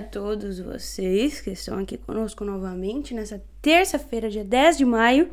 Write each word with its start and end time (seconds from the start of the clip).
A 0.00 0.02
todos 0.02 0.58
vocês 0.58 1.40
que 1.40 1.50
estão 1.50 1.78
aqui 1.78 1.98
conosco 1.98 2.42
novamente 2.42 3.12
nessa 3.12 3.42
terça-feira, 3.60 4.30
dia 4.30 4.44
10 4.44 4.78
de 4.78 4.84
maio, 4.84 5.30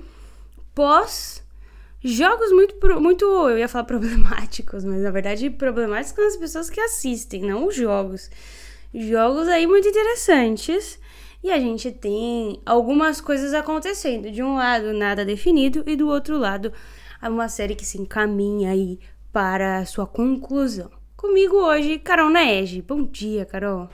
pós 0.75 1.41
jogos 2.03 2.51
muito, 2.51 2.75
muito, 3.01 3.25
eu 3.25 3.57
ia 3.57 3.69
falar 3.69 3.85
problemáticos, 3.85 4.83
mas 4.83 5.01
na 5.01 5.09
verdade 5.09 5.49
problemáticos 5.49 6.15
são 6.15 6.27
as 6.27 6.37
pessoas 6.37 6.69
que 6.69 6.81
assistem, 6.81 7.41
não 7.41 7.65
os 7.65 7.75
jogos. 7.75 8.29
Jogos 8.93 9.47
aí 9.47 9.65
muito 9.65 9.87
interessantes 9.87 10.99
e 11.41 11.49
a 11.49 11.59
gente 11.59 11.91
tem 11.91 12.61
algumas 12.65 13.21
coisas 13.21 13.53
acontecendo. 13.53 14.29
De 14.29 14.43
um 14.43 14.55
lado, 14.55 14.91
nada 14.91 15.23
definido, 15.23 15.83
e 15.85 15.95
do 15.95 16.07
outro 16.09 16.37
lado, 16.37 16.73
uma 17.21 17.47
série 17.47 17.75
que 17.75 17.85
se 17.85 17.99
encaminha 18.01 18.71
aí 18.71 18.99
para 19.31 19.77
a 19.77 19.85
sua 19.85 20.05
conclusão. 20.05 20.91
Comigo 21.15 21.55
hoje, 21.55 21.99
Carol 21.99 22.29
Naege. 22.29 22.81
Bom 22.81 23.03
dia, 23.03 23.45
Carol. 23.45 23.89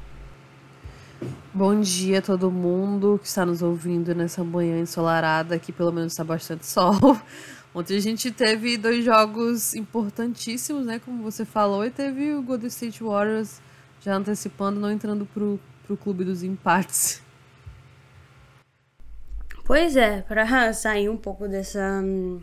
Bom 1.54 1.80
dia 1.82 2.20
a 2.20 2.22
todo 2.22 2.50
mundo 2.52 3.20
que 3.22 3.28
está 3.28 3.46
nos 3.46 3.62
ouvindo 3.62 4.14
nessa 4.16 4.44
manhã 4.44 4.80
ensolarada, 4.80 5.60
que 5.60 5.72
pelo 5.72 5.92
menos 5.92 6.14
está 6.14 6.24
bastante 6.24 6.66
sol. 6.66 6.94
Ontem 7.76 7.98
a 7.98 8.00
gente 8.00 8.32
teve 8.32 8.78
dois 8.78 9.04
jogos 9.04 9.74
importantíssimos, 9.74 10.86
né? 10.86 11.00
Como 11.00 11.24
você 11.24 11.46
falou, 11.46 11.86
e 11.86 11.90
teve 11.90 12.34
o 12.34 12.42
Golden 12.44 12.68
State 12.68 13.04
Warriors 13.04 13.62
já 14.02 14.16
antecipando, 14.16 14.80
não 14.80 14.92
entrando 14.92 15.26
pro, 15.26 15.60
pro 15.86 15.98
clube 15.98 16.24
dos 16.24 16.44
empates. 16.44 17.22
Pois 19.66 19.96
é, 19.96 20.22
para 20.22 20.74
sair 20.74 21.10
um 21.10 21.18
pouco 21.18 21.48
dessa 21.48 22.02
hum, 22.04 22.42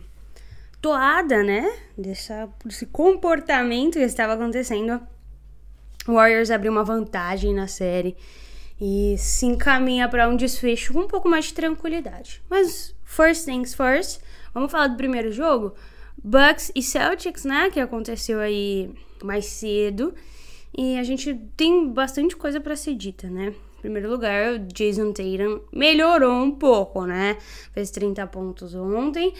toada, 0.81 1.43
né? 1.43 1.69
Dessa, 1.97 2.49
desse 2.65 2.85
comportamento 2.87 3.93
que 3.93 3.99
estava 3.99 4.33
acontecendo, 4.33 5.01
o 6.07 6.13
Warriors 6.13 6.49
abriu 6.49 6.71
uma 6.71 6.83
vantagem 6.83 7.53
na 7.53 7.67
série 7.67 8.17
e 8.81 9.15
se 9.19 9.45
encaminha 9.45 10.09
para 10.09 10.27
um 10.27 10.35
desfecho 10.35 10.91
com 10.91 11.01
um 11.01 11.07
pouco 11.07 11.29
mais 11.29 11.45
de 11.45 11.53
tranquilidade. 11.53 12.41
Mas 12.49 12.95
first 13.03 13.45
things 13.45 13.75
first, 13.75 14.19
vamos 14.55 14.71
falar 14.71 14.87
do 14.87 14.97
primeiro 14.97 15.31
jogo, 15.31 15.75
Bucks 16.23 16.71
e 16.75 16.81
Celtics, 16.81 17.45
né? 17.45 17.69
Que 17.69 17.79
aconteceu 17.79 18.39
aí 18.39 18.91
mais 19.23 19.45
cedo. 19.45 20.15
E 20.75 20.97
a 20.97 21.03
gente 21.03 21.35
tem 21.55 21.89
bastante 21.89 22.35
coisa 22.35 22.59
para 22.59 22.75
ser 22.75 22.95
dita, 22.95 23.29
né? 23.29 23.53
Em 23.77 23.81
primeiro 23.81 24.09
lugar, 24.09 24.53
o 24.53 24.59
Jason 24.59 25.11
Tatum 25.11 25.61
melhorou 25.71 26.43
um 26.43 26.51
pouco, 26.51 27.05
né? 27.05 27.37
Fez 27.73 27.91
30 27.91 28.25
pontos 28.27 28.73
ontem. 28.73 29.33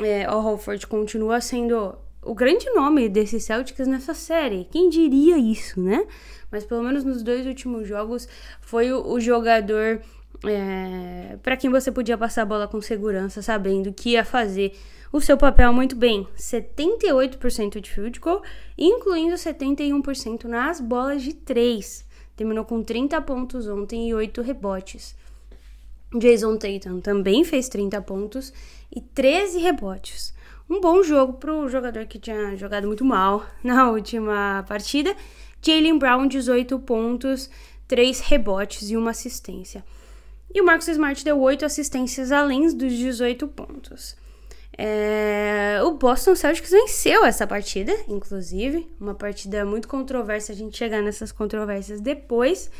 É, 0.00 0.30
o 0.32 0.40
Holford 0.40 0.86
continua 0.86 1.40
sendo 1.40 1.96
o 2.24 2.34
grande 2.34 2.68
nome 2.70 3.08
desses 3.08 3.44
Celtics 3.44 3.86
nessa 3.86 4.14
série. 4.14 4.66
Quem 4.70 4.88
diria 4.88 5.38
isso, 5.38 5.80
né? 5.80 6.06
Mas 6.50 6.64
pelo 6.64 6.82
menos 6.82 7.04
nos 7.04 7.22
dois 7.22 7.46
últimos 7.46 7.86
jogos 7.86 8.28
foi 8.60 8.92
o, 8.92 9.06
o 9.06 9.20
jogador 9.20 10.00
é, 10.44 11.36
para 11.42 11.56
quem 11.56 11.70
você 11.70 11.90
podia 11.90 12.18
passar 12.18 12.42
a 12.42 12.46
bola 12.46 12.68
com 12.68 12.80
segurança, 12.80 13.42
sabendo 13.42 13.92
que 13.92 14.10
ia 14.10 14.24
fazer 14.24 14.76
o 15.12 15.20
seu 15.20 15.36
papel 15.36 15.72
muito 15.72 15.94
bem. 15.94 16.26
78% 16.36 17.80
de 17.80 17.90
field 17.90 18.18
goal, 18.18 18.42
incluindo 18.76 19.36
71% 19.36 20.44
nas 20.44 20.80
bolas 20.80 21.22
de 21.22 21.34
3. 21.34 22.04
Terminou 22.36 22.64
com 22.64 22.82
30 22.82 23.20
pontos 23.22 23.68
ontem 23.68 24.08
e 24.08 24.14
8 24.14 24.42
rebotes. 24.42 25.14
Jason 26.18 26.56
Tatum 26.56 27.00
também 27.00 27.44
fez 27.44 27.68
30 27.68 28.00
pontos 28.02 28.52
e 28.94 29.00
13 29.00 29.58
rebotes. 29.58 30.33
Um 30.68 30.80
bom 30.80 31.02
jogo 31.02 31.34
para 31.34 31.52
o 31.52 31.68
jogador 31.68 32.06
que 32.06 32.18
tinha 32.18 32.56
jogado 32.56 32.86
muito 32.86 33.04
mal 33.04 33.44
na 33.62 33.90
última 33.90 34.64
partida. 34.66 35.14
Jalen 35.60 35.98
Brown, 35.98 36.26
18 36.26 36.78
pontos, 36.80 37.50
3 37.86 38.20
rebotes 38.20 38.90
e 38.90 38.96
uma 38.96 39.10
assistência. 39.10 39.84
E 40.52 40.60
o 40.60 40.64
Marcus 40.64 40.88
Smart 40.88 41.24
deu 41.24 41.40
8 41.40 41.64
assistências 41.64 42.32
além 42.32 42.74
dos 42.74 42.92
18 42.92 43.46
pontos. 43.48 44.16
É, 44.76 45.80
o 45.84 45.92
Boston 45.92 46.34
Celtics 46.34 46.70
venceu 46.70 47.24
essa 47.24 47.46
partida, 47.46 47.92
inclusive, 48.08 48.88
uma 49.00 49.14
partida 49.14 49.64
muito 49.64 49.86
controversa, 49.86 50.52
a 50.52 50.54
gente 50.54 50.76
chegar 50.76 51.00
nessas 51.02 51.30
controvérsias 51.30 52.00
depois. 52.00 52.70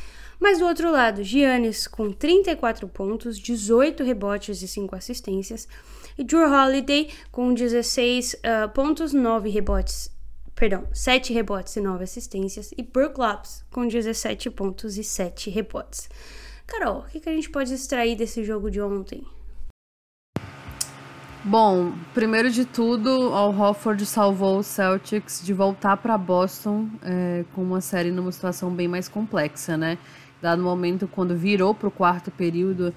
Mas 0.41 0.59
do 0.59 0.67
outro 0.67 0.91
lado, 0.91 1.23
Giannis 1.23 1.87
com 1.87 2.13
34 2.13 2.89
pontos, 2.89 3.39
18 3.39 4.03
rebotes 4.03 4.63
e 4.63 4.69
5 4.69 4.97
assistências. 4.97 5.69
E 6.17 6.23
Drew 6.23 6.49
Holiday 6.49 7.11
com 7.33 7.53
16 7.53 8.35
uh, 8.35 8.69
pontos, 8.69 9.13
9 9.13 9.51
rebotes, 9.51 10.11
perdão, 10.55 10.87
7 10.93 11.33
rebotes 11.33 11.75
e 11.77 11.81
9 11.81 12.05
assistências. 12.05 12.71
E 12.77 12.83
Brook 12.83 13.19
Lopes 13.19 13.65
com 13.71 13.87
17 13.87 14.51
pontos 14.51 14.97
e 14.97 15.03
7 15.03 15.51
rebotes. 15.51 16.09
Carol, 16.67 17.01
o 17.01 17.05
que, 17.05 17.21
que 17.21 17.29
a 17.29 17.33
gente 17.33 17.51
pode 17.51 17.75
extrair 17.75 18.17
desse 18.17 18.45
jogo 18.45 18.71
de 18.71 18.81
ontem? 18.81 19.25
Bom, 21.47 21.93
primeiro 22.15 22.51
de 22.51 22.65
tudo, 22.65 23.11
Al 23.35 23.55
Hofford 23.55 24.07
salvou 24.07 24.61
o 24.61 24.63
Celtics 24.63 25.45
de 25.45 25.53
voltar 25.53 25.99
para 25.99 26.17
Boston 26.17 26.89
é, 27.03 27.45
com 27.55 27.63
uma 27.63 27.83
série 27.83 28.11
numa 28.11 28.33
situação 28.33 28.71
bem 28.71 28.89
mais 28.89 29.09
complexa, 29.09 29.77
né? 29.77 29.99
Dado 30.41 30.61
o 30.61 30.65
momento 30.65 31.07
quando 31.07 31.37
virou 31.37 31.75
para 31.75 31.89
o 31.89 31.91
quarto 31.91 32.31
período 32.31 32.95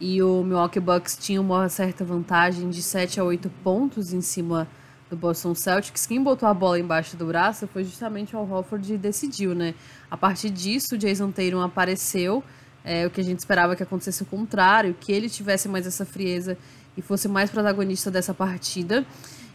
e 0.00 0.22
o 0.22 0.42
Milwaukee 0.42 0.80
Bucks 0.80 1.16
tinha 1.16 1.40
uma 1.40 1.68
certa 1.68 2.04
vantagem 2.04 2.68
de 2.68 2.82
7 2.82 3.20
a 3.20 3.24
8 3.24 3.50
pontos 3.62 4.12
em 4.12 4.20
cima 4.20 4.68
do 5.08 5.16
Boston 5.16 5.54
Celtics, 5.54 6.04
quem 6.06 6.22
botou 6.22 6.48
a 6.48 6.54
bola 6.54 6.78
embaixo 6.78 7.16
do 7.16 7.26
braço 7.26 7.66
foi 7.68 7.84
justamente 7.84 8.34
o 8.34 8.38
Al 8.38 8.50
Hofford 8.50 8.94
e 8.94 8.98
decidiu, 8.98 9.54
né? 9.54 9.74
A 10.10 10.16
partir 10.16 10.50
disso, 10.50 10.96
o 10.96 10.98
Jason 10.98 11.30
Tatum 11.30 11.60
apareceu, 11.60 12.42
é, 12.84 13.06
o 13.06 13.10
que 13.10 13.20
a 13.20 13.24
gente 13.24 13.38
esperava 13.38 13.76
que 13.76 13.82
acontecesse 13.82 14.22
o 14.22 14.26
contrário, 14.26 14.96
que 14.98 15.12
ele 15.12 15.28
tivesse 15.28 15.68
mais 15.68 15.86
essa 15.86 16.04
frieza 16.04 16.58
e 16.96 17.02
fosse 17.02 17.28
mais 17.28 17.50
protagonista 17.50 18.10
dessa 18.10 18.34
partida. 18.34 19.06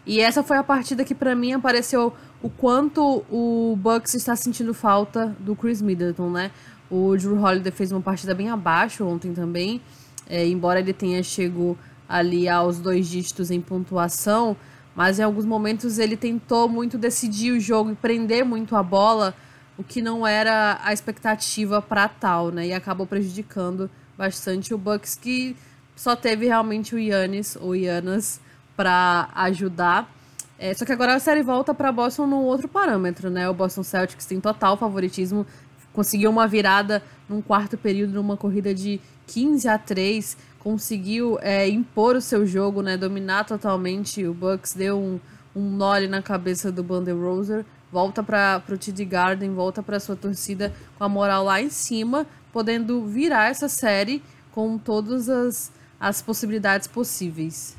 E 0.06 0.20
essa 0.20 0.42
foi 0.42 0.58
a 0.58 0.64
partida 0.64 1.04
que 1.04 1.14
para 1.14 1.36
mim 1.36 1.54
apareceu 1.54 2.14
o 2.42 2.50
quanto 2.50 3.24
o 3.30 3.78
Bucks 3.78 4.14
está 4.14 4.36
sentindo 4.36 4.74
falta 4.74 5.36
do 5.40 5.56
Chris 5.56 5.82
Middleton, 5.82 6.30
né? 6.30 6.52
O 6.90 7.16
Drew 7.16 7.42
Holiday 7.42 7.72
fez 7.72 7.92
uma 7.92 8.02
partida 8.02 8.34
bem 8.34 8.50
abaixo 8.50 9.06
ontem 9.06 9.34
também, 9.34 9.82
é, 10.28 10.48
embora 10.48 10.80
ele 10.80 10.94
tenha 10.94 11.22
chegado 11.24 11.78
ali 12.08 12.50
aos 12.50 12.80
dois 12.80 13.08
dígitos 13.08 13.50
em 13.52 13.62
pontuação, 13.62 14.58
mas 14.94 15.18
em 15.18 15.24
alguns 15.24 15.46
momentos 15.46 15.98
ele 15.98 16.18
tentou 16.18 16.68
muito 16.68 16.98
decidir 16.98 17.54
o 17.54 17.60
jogo 17.60 17.92
e 17.92 17.96
prender 17.96 18.44
muito 18.44 18.76
a 18.76 18.84
bola, 18.84 19.34
o 19.78 19.84
que 19.84 20.02
não 20.02 20.28
era 20.28 20.80
a 20.84 20.92
expectativa 20.92 21.82
para 21.82 22.10
tal, 22.10 22.52
né? 22.52 22.68
E 22.68 22.74
acabou 22.74 23.08
prejudicando 23.08 23.90
bastante 24.18 24.74
o 24.74 24.78
Bucks 24.78 25.16
que 25.16 25.56
só 25.96 26.16
teve 26.16 26.48
realmente 26.48 26.94
o 26.94 27.00
Yannis 27.00 27.56
ou 27.56 27.76
Yanas 27.76 28.42
para 28.76 29.30
ajudar. 29.36 30.14
É, 30.60 30.74
só 30.74 30.86
que 30.86 30.92
agora 30.92 31.16
a 31.16 31.20
série 31.20 31.42
volta 31.42 31.74
para 31.74 31.92
Boston 31.92 32.28
num 32.28 32.44
outro 32.44 32.68
parâmetro, 32.68 33.30
né? 33.30 33.50
O 33.50 33.54
Boston 33.54 33.84
Celtics 33.84 34.26
tem 34.26 34.40
total 34.40 34.76
favoritismo, 34.76 35.46
conseguiu 35.94 36.30
uma 36.30 36.48
virada 36.48 37.02
num 37.30 37.42
quarto 37.42 37.78
período 37.78 38.14
numa 38.14 38.36
corrida 38.36 38.74
de 38.74 39.00
15 39.32 39.68
a 39.68 39.78
3, 39.78 40.38
conseguiu 40.60 41.38
é, 41.42 41.68
impor 41.68 42.16
o 42.16 42.22
seu 42.22 42.46
jogo, 42.46 42.82
né? 42.82 42.98
Dominar 42.98 43.46
totalmente. 43.46 44.26
O 44.26 44.34
Bucks 44.34 44.74
deu 44.74 45.00
um, 45.00 45.20
um 45.56 45.70
nole 45.70 46.08
na 46.08 46.22
cabeça 46.22 46.72
do 46.72 46.84
Bander 46.84 47.16
Roser, 47.16 47.66
volta 47.92 48.22
para 48.22 48.64
o 48.70 48.78
TD 48.78 49.06
Garden, 49.06 49.54
volta 49.54 49.82
para 49.82 50.00
sua 50.00 50.16
torcida 50.16 50.74
com 50.98 51.04
a 51.04 51.10
moral 51.10 51.44
lá 51.44 51.62
em 51.62 51.70
cima, 51.70 52.28
podendo 52.52 53.06
virar 53.06 53.50
essa 53.50 53.70
série 53.70 54.22
com 54.52 54.78
todas 54.78 55.30
as 55.30 55.72
as 56.02 56.20
possibilidades 56.20 56.88
possíveis. 56.88 57.78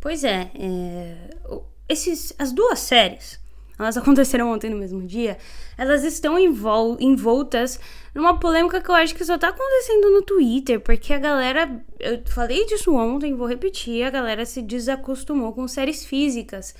Pois 0.00 0.22
é, 0.22 0.52
é 0.54 1.30
esses, 1.88 2.32
as 2.38 2.52
duas 2.52 2.78
séries, 2.78 3.40
elas 3.84 3.96
aconteceram 3.96 4.50
ontem 4.50 4.70
no 4.70 4.76
mesmo 4.76 5.02
dia, 5.02 5.38
elas 5.78 6.04
estão 6.04 6.38
envol 6.38 6.96
envoltas 7.00 7.78
numa 8.14 8.38
polêmica 8.38 8.80
que 8.80 8.90
eu 8.90 8.94
acho 8.94 9.14
que 9.14 9.24
só 9.24 9.38
tá 9.38 9.48
acontecendo 9.48 10.10
no 10.10 10.22
Twitter, 10.22 10.80
porque 10.80 11.12
a 11.12 11.18
galera, 11.18 11.84
eu 11.98 12.22
falei 12.26 12.66
disso 12.66 12.94
ontem, 12.94 13.34
vou 13.34 13.46
repetir, 13.46 14.04
a 14.04 14.10
galera 14.10 14.44
se 14.46 14.62
desacostumou 14.62 15.52
com 15.52 15.68
séries 15.68 16.04
físicas. 16.04 16.74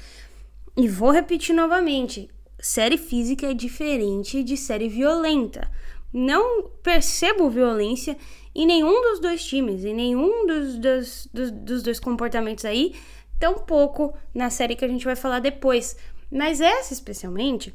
E 0.77 0.89
vou 0.89 1.11
repetir 1.11 1.55
novamente, 1.55 2.29
série 2.59 2.99
física 2.99 3.47
é 3.47 3.55
diferente 3.55 4.43
de 4.43 4.57
série 4.57 4.89
violenta. 4.89 5.71
Não 6.13 6.71
percebo 6.83 7.51
violência 7.51 8.17
em 8.55 8.67
nenhum 8.67 9.03
dos 9.03 9.21
dois 9.21 9.45
times, 9.45 9.85
em 9.85 9.95
nenhum 9.95 10.47
dos, 10.47 10.79
dos, 10.79 11.29
dos, 11.33 11.51
dos 11.51 11.83
dois 11.83 11.99
comportamentos 11.99 12.65
aí, 12.65 12.95
tampouco 13.39 14.15
na 14.33 14.49
série 14.49 14.77
que 14.77 14.85
a 14.85 14.89
gente 14.89 15.05
vai 15.05 15.17
falar 15.17 15.41
depois. 15.41 15.97
Mas 16.35 16.61
essa 16.61 16.93
especialmente 16.93 17.73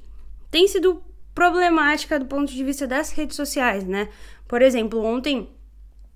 tem 0.52 0.68
sido 0.68 1.02
problemática 1.34 2.20
do 2.20 2.26
ponto 2.26 2.52
de 2.52 2.62
vista 2.62 2.86
das 2.86 3.12
redes 3.12 3.38
sociais, 3.38 3.86
né? 3.86 4.10
Por 4.48 4.62
exemplo, 4.62 5.02
ontem 5.02 5.48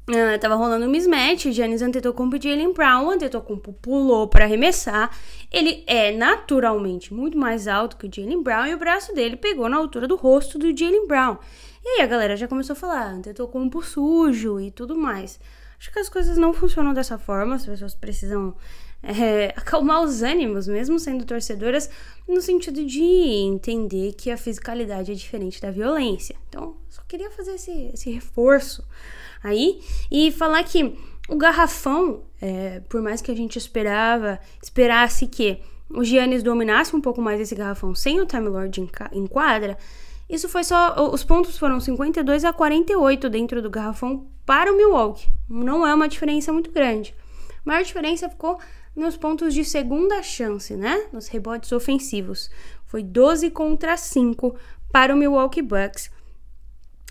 Uh, 0.05 0.37
tava 0.37 0.55
rolando 0.55 0.85
um 0.85 0.89
mismatch, 0.89 1.45
Giannis 1.45 1.81
Antetokounmpo 1.81 2.35
e 2.35 2.41
Jalen 2.41 2.73
Brown, 2.73 3.11
Antetokounmpo 3.11 3.71
pulou 3.71 4.27
para 4.27 4.43
arremessar, 4.43 5.09
ele 5.49 5.81
é 5.87 6.11
naturalmente 6.11 7.13
muito 7.13 7.37
mais 7.37 7.69
alto 7.69 7.95
que 7.95 8.05
o 8.05 8.11
Jalen 8.13 8.43
Brown 8.43 8.65
e 8.65 8.73
o 8.73 8.77
braço 8.77 9.15
dele 9.15 9.37
pegou 9.37 9.69
na 9.69 9.77
altura 9.77 10.05
do 10.05 10.17
rosto 10.17 10.59
do 10.59 10.77
Jalen 10.77 11.07
Brown. 11.07 11.37
E 11.81 11.87
aí 11.87 12.01
a 12.01 12.05
galera 12.05 12.35
já 12.35 12.49
começou 12.49 12.73
a 12.73 12.75
falar, 12.75 13.13
Antetokounmpo 13.13 13.81
sujo 13.81 14.59
e 14.59 14.71
tudo 14.71 14.93
mais. 14.93 15.39
Acho 15.79 15.89
que 15.89 15.99
as 15.99 16.09
coisas 16.09 16.37
não 16.37 16.51
funcionam 16.53 16.93
dessa 16.93 17.17
forma, 17.17 17.55
as 17.55 17.65
pessoas 17.65 17.95
precisam 17.95 18.53
é, 19.03 19.53
acalmar 19.57 20.01
os 20.01 20.23
ânimos, 20.23 20.67
mesmo 20.67 20.97
sendo 20.97 21.25
torcedoras, 21.25 21.89
no 22.27 22.41
sentido 22.41 22.85
de 22.85 23.03
entender 23.03 24.13
que 24.13 24.31
a 24.31 24.37
fisicalidade 24.37 25.11
é 25.11 25.15
diferente 25.15 25.61
da 25.61 25.69
violência. 25.69 26.35
Então, 26.47 26.77
só 26.89 27.01
queria 27.07 27.29
fazer 27.29 27.55
esse, 27.55 27.91
esse 27.93 28.09
reforço 28.09 28.83
aí 29.43 29.81
e 30.09 30.31
falar 30.31 30.63
que 30.63 30.97
o 31.27 31.35
garrafão, 31.35 32.23
é, 32.41 32.79
por 32.87 33.01
mais 33.01 33.21
que 33.21 33.29
a 33.29 33.35
gente 33.35 33.57
esperava, 33.57 34.39
esperasse 34.61 35.27
que 35.27 35.59
o 35.89 36.03
Giannis 36.03 36.41
dominasse 36.41 36.95
um 36.95 37.01
pouco 37.01 37.21
mais 37.21 37.39
esse 37.41 37.53
garrafão 37.53 37.93
sem 37.93 38.21
o 38.21 38.25
Time 38.25 38.47
Lord 38.47 38.79
em, 38.79 38.89
em 39.11 39.27
quadra, 39.27 39.77
isso 40.29 40.47
foi 40.47 40.63
só. 40.63 41.11
Os 41.11 41.23
pontos 41.23 41.57
foram 41.57 41.79
52 41.79 42.45
a 42.45 42.53
48 42.53 43.29
dentro 43.29 43.61
do 43.61 43.69
garrafão 43.69 44.25
para 44.45 44.71
o 44.71 44.77
Milwaukee. 44.77 45.27
Não 45.49 45.85
é 45.85 45.93
uma 45.93 46.07
diferença 46.07 46.51
muito 46.51 46.71
grande. 46.71 47.13
A 47.49 47.69
maior 47.69 47.83
diferença 47.83 48.29
ficou 48.29 48.57
nos 48.95 49.17
pontos 49.17 49.53
de 49.53 49.65
segunda 49.65 50.21
chance, 50.21 50.75
né? 50.75 51.07
Nos 51.11 51.27
rebotes 51.27 51.71
ofensivos. 51.71 52.49
Foi 52.85 53.03
12 53.03 53.49
contra 53.51 53.97
5 53.97 54.55
para 54.91 55.13
o 55.13 55.17
Milwaukee 55.17 55.61
Bucks. 55.61 56.11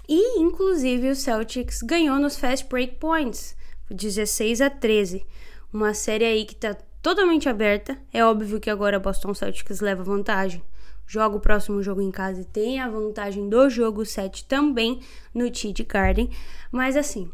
E, 0.08 0.40
inclusive, 0.40 1.11
o 1.11 1.17
Celtics 1.17 1.82
ganhou 1.82 2.19
nos 2.19 2.37
fast 2.37 2.69
break 2.69 2.96
points. 2.96 3.56
16 3.90 4.61
a 4.61 4.70
13. 4.70 5.26
Uma 5.73 5.94
série 5.94 6.25
aí 6.25 6.44
que 6.44 6.55
tá 6.55 6.76
totalmente 7.02 7.49
aberta. 7.49 7.99
É 8.12 8.25
óbvio 8.25 8.61
que 8.61 8.70
agora 8.70 9.00
Boston 9.00 9.35
Celtics 9.35 9.81
leva 9.81 10.05
vantagem. 10.05 10.62
Joga 11.06 11.37
o 11.37 11.40
próximo 11.40 11.82
jogo 11.82 12.00
em 12.00 12.11
casa 12.11 12.40
e 12.40 12.44
tem 12.44 12.81
a 12.81 12.88
vantagem 12.88 13.49
do 13.49 13.69
jogo 13.69 14.06
7 14.06 14.44
também 14.46 15.00
no 15.35 15.50
TD 15.50 15.85
Garden. 15.85 16.31
Mas 16.70 16.96
assim, 16.96 17.31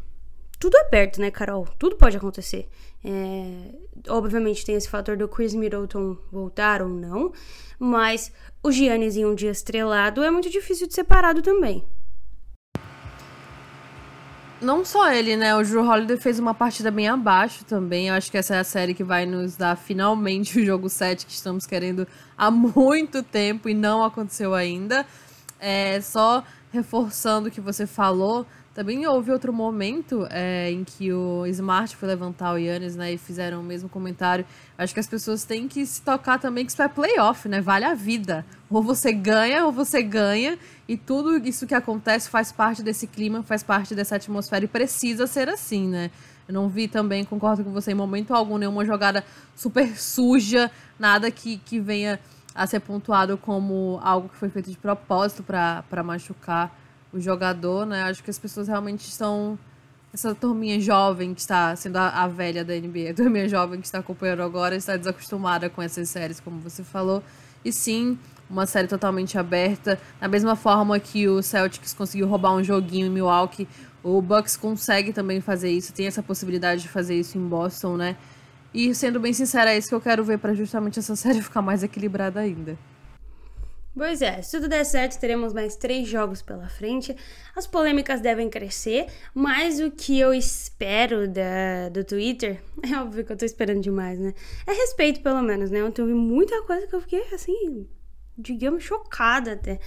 tudo 0.59 0.77
é 0.77 0.83
perto, 0.83 1.21
né, 1.21 1.31
Carol? 1.31 1.65
Tudo 1.77 1.95
pode 1.95 2.17
acontecer. 2.17 2.67
É, 3.03 3.75
obviamente 4.09 4.65
tem 4.65 4.75
esse 4.75 4.89
fator 4.89 5.15
do 5.15 5.27
Chris 5.27 5.55
Middleton 5.55 6.17
voltar 6.29 6.81
ou 6.81 6.89
não, 6.89 7.31
mas 7.79 8.31
o 8.61 8.69
Giannis 8.69 9.15
em 9.15 9.25
um 9.25 9.33
dia 9.33 9.51
estrelado 9.51 10.21
é 10.21 10.29
muito 10.29 10.49
difícil 10.49 10.85
de 10.87 10.93
separado 10.93 11.41
também. 11.41 11.85
Não 14.61 14.83
só 14.83 15.09
ele, 15.13 15.37
né? 15.37 15.55
O 15.55 15.63
Drew 15.63 15.81
Holiday 15.81 16.17
fez 16.17 16.37
uma 16.37 16.53
partida 16.53 16.91
bem 16.91 17.07
abaixo 17.07 17.63
também. 17.63 18.09
Eu 18.09 18.15
acho 18.15 18.29
que 18.29 18.37
essa 18.37 18.55
é 18.55 18.59
a 18.59 18.63
série 18.65 18.93
que 18.93 19.05
vai 19.05 19.25
nos 19.25 19.55
dar 19.55 19.77
finalmente 19.77 20.59
o 20.59 20.65
jogo 20.65 20.89
7 20.89 21.25
que 21.25 21.31
estamos 21.31 21.65
querendo 21.65 22.05
há 22.37 22.51
muito 22.51 23.23
tempo 23.23 23.69
e 23.69 23.73
não 23.73 24.03
aconteceu 24.03 24.53
ainda. 24.53 25.05
É, 25.57 26.01
só 26.01 26.43
reforçando 26.71 27.47
o 27.47 27.51
que 27.51 27.61
você 27.61 27.87
falou, 27.87 28.45
também 28.73 29.05
houve 29.07 29.31
outro 29.31 29.51
momento 29.51 30.27
é, 30.29 30.71
em 30.71 30.83
que 30.83 31.11
o 31.11 31.45
Smart 31.47 31.95
foi 31.95 32.07
levantar 32.07 32.53
o 32.53 32.57
Yannis, 32.57 32.95
né? 32.95 33.13
E 33.13 33.17
fizeram 33.17 33.61
o 33.61 33.63
mesmo 33.63 33.89
comentário. 33.89 34.45
Acho 34.77 34.93
que 34.93 34.99
as 34.99 35.07
pessoas 35.07 35.43
têm 35.43 35.67
que 35.67 35.85
se 35.85 36.01
tocar 36.01 36.39
também 36.39 36.65
que 36.65 36.71
isso 36.71 36.81
é 36.81 36.87
playoff, 36.87 37.47
né? 37.49 37.61
Vale 37.61 37.85
a 37.85 37.93
vida. 37.93 38.45
Ou 38.69 38.81
você 38.83 39.11
ganha, 39.11 39.65
ou 39.65 39.71
você 39.71 40.03
ganha. 40.03 40.57
E 40.87 40.95
tudo 40.95 41.37
isso 41.37 41.65
que 41.65 41.73
acontece 41.73 42.29
faz 42.29 42.51
parte 42.51 42.83
desse 42.83 43.07
clima, 43.07 43.43
faz 43.43 43.63
parte 43.63 43.95
dessa 43.95 44.15
atmosfera 44.15 44.63
e 44.65 44.67
precisa 44.67 45.25
ser 45.25 45.49
assim, 45.49 45.87
né? 45.87 46.11
Eu 46.47 46.53
não 46.53 46.69
vi 46.69 46.87
também, 46.87 47.23
concordo 47.23 47.63
com 47.63 47.71
você, 47.71 47.91
em 47.91 47.95
momento 47.95 48.33
algum, 48.33 48.57
nenhuma 48.57 48.85
jogada 48.85 49.23
super 49.55 49.99
suja, 49.99 50.71
nada 50.97 51.29
que, 51.29 51.57
que 51.57 51.79
venha 51.79 52.19
a 52.55 52.65
ser 52.65 52.79
pontuado 52.79 53.37
como 53.37 53.99
algo 54.03 54.29
que 54.29 54.35
foi 54.35 54.49
feito 54.49 54.71
de 54.71 54.77
propósito 54.77 55.43
para 55.43 56.03
machucar 56.03 56.75
o 57.13 57.19
jogador, 57.19 57.85
né? 57.85 58.03
Acho 58.03 58.23
que 58.23 58.29
as 58.29 58.39
pessoas 58.39 58.67
realmente 58.67 59.07
estão. 59.07 59.57
Essa 60.11 60.33
turminha 60.33 60.79
jovem 60.79 61.35
que 61.35 61.41
está 61.41 61.75
sendo 61.75 61.97
a, 61.97 62.23
a 62.23 62.27
velha 62.27 62.65
da 62.65 62.73
NBA, 62.73 63.11
a 63.11 63.13
turminha 63.13 63.47
jovem 63.47 63.79
que 63.79 63.85
está 63.85 63.99
acompanhando 63.99 64.41
agora, 64.41 64.75
está 64.75 64.97
desacostumada 64.97 65.69
com 65.69 65.83
essas 65.83 66.09
séries, 66.09 66.39
como 66.39 66.59
você 66.59 66.83
falou. 66.83 67.23
E 67.63 67.71
sim, 67.71 68.17
uma 68.49 68.65
série 68.65 68.87
totalmente 68.87 69.37
aberta. 69.37 69.99
Da 70.19 70.27
mesma 70.27 70.55
forma 70.55 70.99
que 70.99 71.27
o 71.27 71.43
Celtics 71.43 71.93
conseguiu 71.93 72.27
roubar 72.27 72.55
um 72.55 72.63
joguinho 72.63 73.05
em 73.05 73.09
Milwaukee, 73.09 73.67
o 74.03 74.21
Bucks 74.21 74.57
consegue 74.57 75.13
também 75.13 75.41
fazer 75.41 75.69
isso, 75.69 75.93
tem 75.93 76.07
essa 76.07 76.23
possibilidade 76.23 76.81
de 76.81 76.89
fazer 76.89 77.19
isso 77.19 77.37
em 77.37 77.47
Boston, 77.47 77.97
né? 77.97 78.15
E 78.73 78.93
sendo 78.93 79.19
bem 79.19 79.33
sincera, 79.33 79.73
é 79.73 79.77
isso 79.77 79.89
que 79.89 79.95
eu 79.95 80.01
quero 80.01 80.23
ver 80.23 80.39
para 80.39 80.53
justamente 80.53 80.99
essa 80.99 81.15
série 81.17 81.41
ficar 81.41 81.61
mais 81.61 81.83
equilibrada 81.83 82.39
ainda. 82.39 82.77
Pois 83.95 84.21
é, 84.21 84.41
se 84.41 84.51
tudo 84.51 84.69
der 84.69 84.85
certo, 84.85 85.19
teremos 85.19 85.51
mais 85.51 85.75
três 85.75 86.07
jogos 86.07 86.41
pela 86.41 86.69
frente. 86.69 87.15
As 87.55 87.65
polêmicas 87.65 88.21
devem 88.21 88.49
crescer, 88.49 89.07
mas 89.33 89.79
o 89.79 89.91
que 89.91 90.19
eu 90.19 90.33
espero 90.33 91.27
da, 91.27 91.89
do 91.89 92.03
Twitter, 92.03 92.61
é 92.83 92.97
óbvio 92.97 93.25
que 93.25 93.31
eu 93.31 93.37
tô 93.37 93.45
esperando 93.45 93.81
demais, 93.81 94.19
né? 94.19 94.33
É 94.65 94.71
respeito, 94.71 95.21
pelo 95.21 95.41
menos, 95.41 95.71
né? 95.71 95.83
Ontem 95.83 96.01
eu 96.01 96.07
vi 96.07 96.13
muita 96.13 96.61
coisa 96.63 96.87
que 96.87 96.95
eu 96.95 97.01
fiquei, 97.01 97.23
assim, 97.33 97.87
digamos, 98.37 98.83
chocada 98.83 99.53
até 99.53 99.79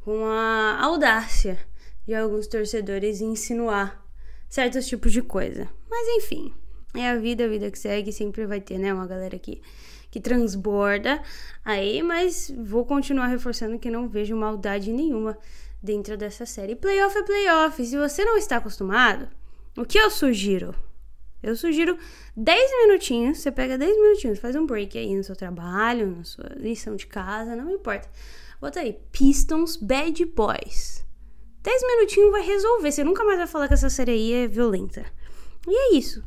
com 0.00 0.26
a 0.26 0.78
audácia 0.82 1.58
de 2.06 2.14
alguns 2.14 2.46
torcedores 2.46 3.20
insinuar 3.20 4.04
certos 4.48 4.86
tipos 4.86 5.10
de 5.12 5.22
coisa. 5.22 5.70
Mas 5.88 6.06
enfim, 6.16 6.52
é 6.94 7.08
a 7.08 7.16
vida, 7.16 7.44
a 7.44 7.48
vida 7.48 7.70
que 7.70 7.78
segue, 7.78 8.12
sempre 8.12 8.46
vai 8.46 8.60
ter, 8.60 8.78
né? 8.78 8.92
Uma 8.92 9.06
galera 9.06 9.38
que 9.38 9.62
que 10.14 10.20
transborda 10.20 11.20
aí, 11.64 12.00
mas 12.00 12.48
vou 12.56 12.86
continuar 12.86 13.26
reforçando 13.26 13.80
que 13.80 13.90
não 13.90 14.08
vejo 14.08 14.36
maldade 14.36 14.92
nenhuma 14.92 15.36
dentro 15.82 16.16
dessa 16.16 16.46
série. 16.46 16.76
Playoff 16.76 17.18
é 17.18 17.22
playoff. 17.24 17.84
Se 17.84 17.98
você 17.98 18.24
não 18.24 18.36
está 18.36 18.58
acostumado, 18.58 19.26
o 19.76 19.84
que 19.84 19.98
eu 19.98 20.08
sugiro? 20.10 20.72
Eu 21.42 21.56
sugiro 21.56 21.98
10 22.36 22.70
minutinhos, 22.86 23.38
você 23.38 23.50
pega 23.50 23.76
10 23.76 23.96
minutinhos, 23.96 24.38
faz 24.38 24.54
um 24.54 24.64
break 24.64 24.96
aí 24.96 25.16
no 25.16 25.24
seu 25.24 25.34
trabalho, 25.34 26.14
na 26.16 26.22
sua 26.22 26.48
lição 26.54 26.94
de 26.94 27.08
casa, 27.08 27.56
não 27.56 27.68
importa. 27.72 28.08
Bota 28.60 28.78
aí, 28.78 28.96
Pistons 29.10 29.76
Bad 29.76 30.24
Boys. 30.26 31.04
10 31.60 31.82
minutinhos 31.88 32.30
vai 32.30 32.42
resolver, 32.42 32.92
você 32.92 33.02
nunca 33.02 33.24
mais 33.24 33.38
vai 33.38 33.48
falar 33.48 33.66
que 33.66 33.74
essa 33.74 33.90
série 33.90 34.12
aí 34.12 34.32
é 34.32 34.46
violenta. 34.46 35.04
E 35.66 35.76
é 35.76 35.98
isso. 35.98 36.22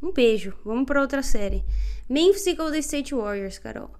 Um 0.00 0.12
beijo, 0.12 0.54
vamos 0.64 0.86
para 0.86 1.00
outra 1.00 1.22
série. 1.22 1.64
Memphis 2.08 2.46
e 2.46 2.54
Golden 2.54 2.80
State 2.80 3.14
Warriors, 3.14 3.58
Carol. 3.58 3.90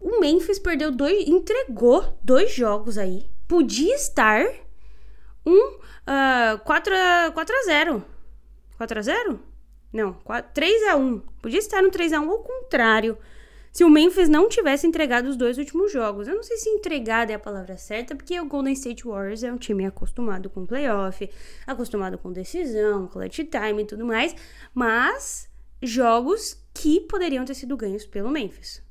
O 0.00 0.20
Memphis 0.20 0.58
perdeu 0.58 0.90
dois, 0.90 1.26
entregou 1.28 2.18
dois 2.22 2.52
jogos 2.52 2.96
aí. 2.96 3.28
Podia 3.46 3.94
estar 3.94 4.44
um 5.44 5.78
uh, 5.78 6.58
4, 6.64 6.94
a, 6.94 7.30
4 7.32 7.56
a 7.56 7.62
0. 7.64 8.04
4 8.78 8.98
a 8.98 9.02
0? 9.02 9.40
Não, 9.92 10.14
4, 10.24 10.50
3 10.52 10.88
a 10.88 10.96
1. 10.96 11.18
Podia 11.40 11.58
estar 11.58 11.82
no 11.82 11.90
3 11.90 12.12
a 12.12 12.20
1 12.20 12.30
ao 12.30 12.38
contrário. 12.38 13.18
Se 13.76 13.84
o 13.84 13.90
Memphis 13.90 14.26
não 14.26 14.48
tivesse 14.48 14.86
entregado 14.86 15.26
os 15.26 15.36
dois 15.36 15.58
últimos 15.58 15.92
jogos. 15.92 16.26
Eu 16.26 16.34
não 16.34 16.42
sei 16.42 16.56
se 16.56 16.66
entregado 16.70 17.30
é 17.30 17.34
a 17.34 17.38
palavra 17.38 17.76
certa, 17.76 18.16
porque 18.16 18.40
o 18.40 18.46
Golden 18.46 18.72
State 18.72 19.04
Warriors 19.04 19.42
é 19.42 19.52
um 19.52 19.58
time 19.58 19.84
acostumado 19.84 20.48
com 20.48 20.64
playoff, 20.64 21.28
acostumado 21.66 22.16
com 22.16 22.32
decisão, 22.32 23.06
clutch 23.06 23.40
time 23.40 23.82
e 23.82 23.84
tudo 23.84 24.06
mais, 24.06 24.34
mas 24.74 25.46
jogos 25.82 26.56
que 26.72 27.00
poderiam 27.00 27.44
ter 27.44 27.52
sido 27.52 27.76
ganhos 27.76 28.06
pelo 28.06 28.30
Memphis. 28.30 28.82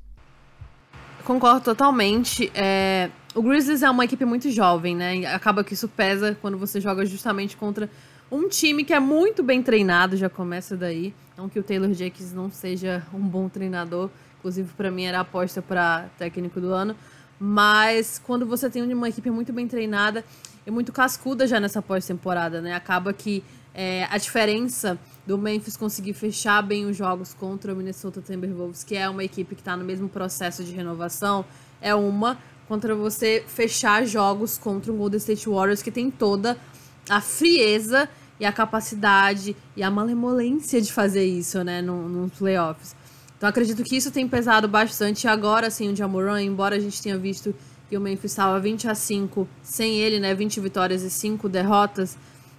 Concordo 1.24 1.62
totalmente. 1.62 2.48
É... 2.54 3.10
O 3.34 3.42
Grizzlies 3.42 3.82
é 3.82 3.90
uma 3.90 4.04
equipe 4.04 4.24
muito 4.24 4.48
jovem, 4.52 4.94
né? 4.94 5.26
Acaba 5.34 5.64
que 5.64 5.74
isso 5.74 5.88
pesa 5.88 6.38
quando 6.40 6.56
você 6.56 6.80
joga 6.80 7.04
justamente 7.04 7.56
contra 7.56 7.90
um 8.30 8.48
time 8.48 8.84
que 8.84 8.94
é 8.94 9.00
muito 9.00 9.42
bem 9.42 9.64
treinado, 9.64 10.16
já 10.16 10.30
começa 10.30 10.76
daí. 10.76 11.12
Não 11.36 11.48
que 11.48 11.58
o 11.58 11.62
Taylor 11.64 11.92
Jenkins 11.92 12.32
não 12.32 12.52
seja 12.52 13.04
um 13.12 13.18
bom 13.18 13.48
treinador, 13.48 14.10
inclusive 14.46 14.72
para 14.76 14.92
mim 14.92 15.04
era 15.04 15.18
a 15.18 15.20
aposta 15.22 15.60
para 15.60 16.08
técnico 16.16 16.60
do 16.60 16.72
ano, 16.72 16.94
Mas 17.38 18.18
quando 18.24 18.46
você 18.46 18.70
tem 18.70 18.82
uma 18.82 19.08
equipe 19.08 19.28
muito 19.28 19.52
bem 19.52 19.66
treinada 19.68 20.24
e 20.64 20.70
muito 20.70 20.90
cascuda 20.92 21.46
já 21.46 21.60
nessa 21.60 21.82
pós-temporada, 21.82 22.62
né? 22.62 22.74
Acaba 22.74 23.12
que 23.12 23.44
é, 23.74 24.06
a 24.10 24.16
diferença 24.16 24.98
do 25.26 25.36
Memphis 25.36 25.76
conseguir 25.76 26.14
fechar 26.14 26.62
bem 26.62 26.86
os 26.86 26.96
jogos 26.96 27.34
contra 27.34 27.74
o 27.74 27.76
Minnesota 27.76 28.22
Timberwolves, 28.22 28.82
que 28.82 28.96
é 28.96 29.06
uma 29.06 29.22
equipe 29.22 29.54
que 29.54 29.60
está 29.60 29.76
no 29.76 29.84
mesmo 29.84 30.08
processo 30.08 30.64
de 30.64 30.72
renovação, 30.72 31.44
é 31.78 31.94
uma 31.94 32.38
contra 32.66 32.94
você 32.94 33.44
fechar 33.46 34.06
jogos 34.06 34.56
contra 34.56 34.90
o 34.90 34.96
Golden 34.96 35.18
State 35.18 35.46
Warriors, 35.46 35.82
que 35.82 35.90
tem 35.90 36.10
toda 36.10 36.56
a 37.10 37.20
frieza 37.20 38.08
e 38.40 38.46
a 38.46 38.52
capacidade 38.52 39.54
e 39.76 39.82
a 39.82 39.90
malemolência 39.90 40.80
de 40.80 40.90
fazer 40.90 41.24
isso, 41.24 41.62
né, 41.62 41.82
nos 41.82 42.10
no 42.10 42.30
playoffs. 42.30 42.96
Então 43.36 43.48
acredito 43.48 43.82
que 43.82 43.96
isso 43.96 44.10
tem 44.10 44.26
pesado 44.26 44.66
bastante. 44.66 45.28
Agora, 45.28 45.70
sim, 45.70 45.92
o 45.92 45.96
Jamoran, 45.96 46.42
embora 46.42 46.76
a 46.76 46.80
gente 46.80 47.02
tenha 47.02 47.18
visto 47.18 47.54
que 47.88 47.96
o 47.96 48.00
Memphis 48.00 48.32
estava 48.32 48.58
20 48.58 48.88
a 48.88 48.94
5 48.94 49.46
sem 49.62 49.98
ele, 49.98 50.18
né, 50.18 50.34
20 50.34 50.58
vitórias 50.60 51.02
e 51.02 51.10
5 51.10 51.48
derrotas, 51.48 52.16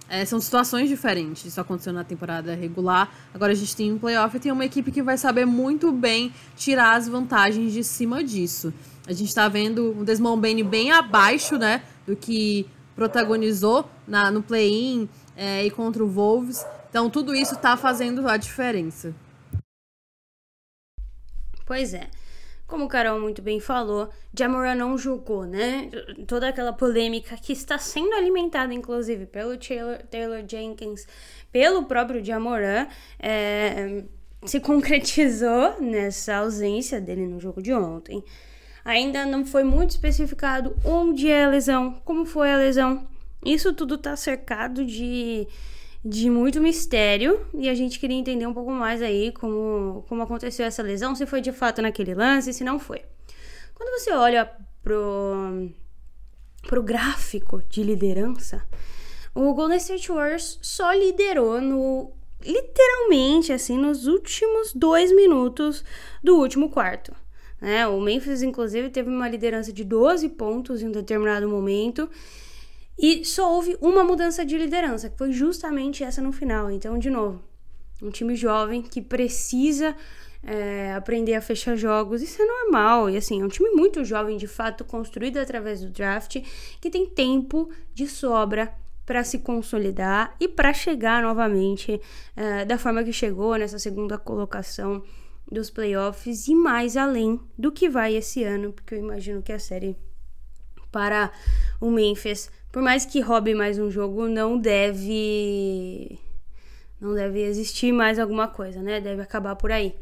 é, 0.08 0.24
são 0.24 0.40
situações 0.40 0.88
diferentes. 0.88 1.44
Isso 1.44 1.60
aconteceu 1.60 1.92
na 1.92 2.02
temporada 2.02 2.54
regular. 2.54 3.12
Agora 3.34 3.52
a 3.52 3.54
gente 3.54 3.76
tem 3.76 3.92
um 3.92 3.98
playoff 3.98 4.34
e 4.36 4.40
tem 4.40 4.50
uma 4.50 4.64
equipe 4.64 4.90
que 4.90 5.02
vai 5.02 5.18
saber 5.18 5.44
muito 5.44 5.92
bem 5.92 6.32
tirar 6.56 6.96
as 6.96 7.06
vantagens 7.06 7.72
de 7.72 7.84
cima 7.84 8.24
disso. 8.24 8.72
A 9.06 9.12
gente 9.12 9.28
está 9.28 9.48
vendo 9.48 9.92
um 9.98 10.04
Desmond 10.04 10.40
Bain 10.40 10.62
bem 10.64 10.92
abaixo, 10.92 11.58
né, 11.58 11.82
do 12.06 12.16
que 12.16 12.66
protagonizou 12.96 13.88
na, 14.06 14.30
no 14.30 14.42
play-in 14.42 15.08
é, 15.36 15.66
e 15.66 15.70
contra 15.70 16.02
o 16.02 16.08
Wolves. 16.08 16.64
Então 16.88 17.10
tudo 17.10 17.34
isso 17.34 17.54
está 17.54 17.76
fazendo 17.76 18.26
a 18.28 18.36
diferença. 18.36 19.14
Pois 21.68 21.92
é. 21.92 22.08
Como 22.66 22.86
o 22.86 22.88
Carol 22.88 23.20
muito 23.20 23.42
bem 23.42 23.60
falou, 23.60 24.08
Jamoran 24.36 24.74
não 24.74 24.96
jogou, 24.96 25.44
né? 25.44 25.90
Toda 26.26 26.48
aquela 26.48 26.72
polêmica 26.72 27.36
que 27.36 27.52
está 27.52 27.76
sendo 27.78 28.14
alimentada, 28.14 28.72
inclusive, 28.72 29.26
pelo 29.26 29.54
Taylor, 29.58 29.98
Taylor 30.10 30.42
Jenkins, 30.48 31.06
pelo 31.52 31.84
próprio 31.84 32.24
Jamoran, 32.24 32.86
é, 33.18 34.02
se 34.46 34.60
concretizou 34.60 35.78
nessa 35.78 36.36
ausência 36.36 36.98
dele 37.02 37.26
no 37.26 37.38
jogo 37.38 37.60
de 37.60 37.74
ontem. 37.74 38.24
Ainda 38.82 39.26
não 39.26 39.44
foi 39.44 39.62
muito 39.62 39.90
especificado 39.90 40.74
onde 40.82 41.30
é 41.30 41.44
a 41.44 41.48
lesão, 41.48 42.00
como 42.02 42.24
foi 42.24 42.50
a 42.50 42.56
lesão. 42.56 43.06
Isso 43.44 43.74
tudo 43.74 43.96
está 43.96 44.16
cercado 44.16 44.86
de, 44.86 45.46
de 46.04 46.30
muito 46.30 46.60
mistério 46.60 47.46
e 47.54 47.68
a 47.68 47.74
gente 47.74 47.98
queria 47.98 48.16
entender 48.16 48.46
um 48.46 48.54
pouco 48.54 48.70
mais 48.70 49.02
aí 49.02 49.32
como, 49.32 50.04
como 50.08 50.22
aconteceu 50.22 50.64
essa 50.64 50.82
lesão, 50.82 51.14
se 51.14 51.26
foi 51.26 51.40
de 51.40 51.52
fato 51.52 51.82
naquele 51.82 52.14
lance, 52.14 52.52
se 52.52 52.64
não 52.64 52.78
foi. 52.78 53.02
Quando 53.74 53.98
você 53.98 54.12
olha 54.12 54.50
pro, 54.82 55.70
pro 56.62 56.82
gráfico 56.82 57.62
de 57.68 57.82
liderança, 57.82 58.64
o 59.34 59.52
Golden 59.54 59.76
State 59.78 60.08
Warriors 60.08 60.58
só 60.62 60.92
liderou 60.92 61.60
no 61.60 62.12
literalmente 62.40 63.52
assim 63.52 63.76
nos 63.76 64.06
últimos 64.06 64.72
dois 64.72 65.12
minutos 65.12 65.84
do 66.22 66.36
último 66.36 66.70
quarto. 66.70 67.14
Né? 67.60 67.86
O 67.86 68.00
Memphis, 68.00 68.42
inclusive, 68.42 68.90
teve 68.90 69.10
uma 69.10 69.28
liderança 69.28 69.72
de 69.72 69.84
12 69.84 70.28
pontos 70.30 70.80
em 70.80 70.88
um 70.88 70.92
determinado 70.92 71.48
momento. 71.48 72.08
E 72.98 73.24
só 73.24 73.54
houve 73.54 73.76
uma 73.80 74.02
mudança 74.02 74.44
de 74.44 74.58
liderança, 74.58 75.08
que 75.08 75.16
foi 75.16 75.32
justamente 75.32 76.02
essa 76.02 76.20
no 76.20 76.32
final. 76.32 76.70
Então, 76.70 76.98
de 76.98 77.10
novo, 77.10 77.40
um 78.02 78.10
time 78.10 78.34
jovem 78.34 78.82
que 78.82 79.00
precisa 79.00 79.94
é, 80.42 80.92
aprender 80.94 81.34
a 81.34 81.40
fechar 81.40 81.76
jogos, 81.76 82.22
isso 82.22 82.42
é 82.42 82.44
normal. 82.44 83.08
E 83.08 83.16
assim, 83.16 83.40
é 83.40 83.44
um 83.44 83.48
time 83.48 83.70
muito 83.70 84.04
jovem, 84.04 84.36
de 84.36 84.48
fato, 84.48 84.84
construído 84.84 85.38
através 85.38 85.80
do 85.80 85.90
draft, 85.90 86.42
que 86.80 86.90
tem 86.90 87.06
tempo 87.06 87.70
de 87.94 88.08
sobra 88.08 88.72
para 89.06 89.24
se 89.24 89.38
consolidar 89.38 90.36
e 90.38 90.46
para 90.46 90.74
chegar 90.74 91.22
novamente 91.22 92.00
é, 92.36 92.64
da 92.64 92.76
forma 92.76 93.02
que 93.02 93.12
chegou 93.12 93.56
nessa 93.56 93.78
segunda 93.78 94.18
colocação 94.18 95.02
dos 95.50 95.70
playoffs 95.70 96.46
e 96.46 96.54
mais 96.54 96.96
além 96.96 97.40
do 97.56 97.72
que 97.72 97.88
vai 97.88 98.14
esse 98.14 98.44
ano, 98.44 98.72
porque 98.72 98.94
eu 98.94 98.98
imagino 98.98 99.40
que 99.40 99.52
a 99.52 99.58
série 99.58 99.96
para 100.92 101.30
o 101.80 101.90
Memphis, 101.90 102.50
por 102.72 102.82
mais 102.82 103.04
que 103.04 103.20
roube 103.20 103.54
mais 103.54 103.78
um 103.78 103.90
jogo, 103.90 104.28
não 104.28 104.58
deve 104.58 106.18
não 107.00 107.14
deve 107.14 107.40
existir 107.42 107.92
mais 107.92 108.18
alguma 108.18 108.48
coisa, 108.48 108.82
né? 108.82 109.00
Deve 109.00 109.22
acabar 109.22 109.56
por 109.56 109.70
aí. 109.70 109.94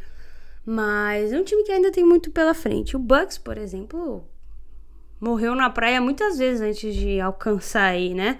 Mas 0.64 1.32
é 1.32 1.38
um 1.38 1.44
time 1.44 1.62
que 1.62 1.73
ainda 1.73 1.92
tem 1.92 2.04
muito 2.04 2.30
pela 2.30 2.54
frente. 2.54 2.96
O 2.96 2.99
Bucks, 2.99 3.38
por 3.38 3.58
exemplo, 3.58 4.26
morreu 5.20 5.54
na 5.54 5.70
praia 5.70 6.00
muitas 6.00 6.38
vezes 6.38 6.61
antes 6.61 6.94
de 6.94 7.20
alcançar 7.20 7.85
aí, 7.85 8.14
né? 8.14 8.38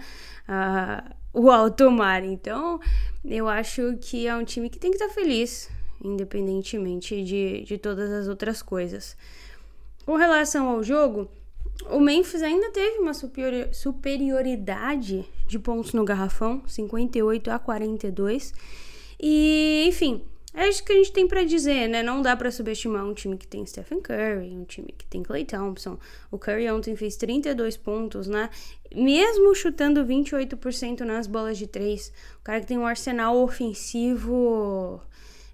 Uh, 0.49 1.15
o 1.33 1.51
alto 1.51 1.91
mar. 1.91 2.25
Então, 2.25 2.81
eu 3.25 3.49
acho 3.49 3.97
que 4.01 4.27
é 4.27 4.35
um 4.35 4.45
time 4.45 4.71
que 4.71 4.79
tem 4.79 4.91
que 4.91 4.97
estar 4.97 5.13
feliz 5.13 5.71
independentemente 6.03 7.23
de, 7.23 7.63
de 7.63 7.79
todas 7.79 8.11
as 8.11 8.29
outras 8.29 8.63
coisas. 8.63 9.17
Com 10.05 10.17
relação 10.17 10.69
ao 10.69 10.83
jogo, 10.83 11.29
o 11.91 12.01
Memphis 12.01 12.43
ainda 12.43 12.71
teve 12.71 12.99
uma 12.99 13.15
superior, 13.15 13.69
superioridade 13.73 15.25
de 15.47 15.59
pontos 15.59 15.93
no 15.93 16.05
garrafão, 16.05 16.63
58 16.67 17.51
a 17.51 17.59
42. 17.59 18.53
E, 19.21 19.85
enfim, 19.87 20.23
é 20.55 20.69
isso 20.69 20.83
que 20.83 20.93
a 20.93 20.97
gente 20.97 21.13
tem 21.13 21.29
para 21.29 21.45
dizer, 21.45 21.87
né? 21.87 22.03
Não 22.03 22.23
dá 22.23 22.35
para 22.35 22.51
subestimar 22.51 23.05
um 23.05 23.13
time 23.13 23.37
que 23.37 23.47
tem 23.47 23.65
Stephen 23.67 24.01
Curry, 24.01 24.57
um 24.57 24.65
time 24.65 24.95
que 24.97 25.05
tem 25.07 25.23
Clay 25.23 25.45
Thompson. 25.45 25.99
O 26.31 26.39
Curry 26.39 26.71
ontem 26.71 26.97
fez 26.97 27.17
32 27.17 27.77
pontos, 27.77 28.27
né? 28.27 28.49
Mesmo 28.95 29.55
chutando 29.55 30.05
28% 30.05 31.01
nas 31.01 31.27
bolas 31.27 31.59
de 31.59 31.67
três. 31.67 32.11
O 32.41 32.43
cara 32.43 32.61
que 32.61 32.67
tem 32.67 32.79
um 32.79 32.87
arsenal 32.87 33.37
ofensivo 33.37 35.01